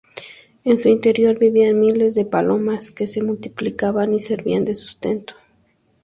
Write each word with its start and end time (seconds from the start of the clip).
En 0.63 0.79
su 0.79 0.89
interior 0.89 1.37
vivían 1.37 1.79
miles 1.79 2.15
de 2.15 2.25
palomas 2.25 2.89
que 2.89 3.05
se 3.05 3.21
multiplicaban 3.21 4.15
y 4.15 4.19
servían 4.19 4.65
de 4.65 4.73
sustento. 4.75 5.35